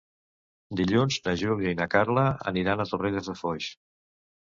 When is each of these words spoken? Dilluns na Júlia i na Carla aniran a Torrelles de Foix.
Dilluns 0.79 1.19
na 1.27 1.35
Júlia 1.43 1.75
i 1.75 1.79
na 1.83 1.89
Carla 1.93 2.25
aniran 2.55 2.85
a 2.85 2.91
Torrelles 2.93 3.33
de 3.33 3.41
Foix. 3.47 3.73